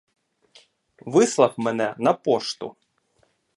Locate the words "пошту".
2.13-2.75